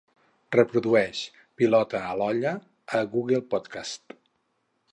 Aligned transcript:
Reprodueix 0.55 1.19
"Pilota 1.61 2.01
a 2.13 2.15
l'olla" 2.21 2.53
a 3.01 3.03
Google 3.15 3.43
Podcast. 3.53 4.21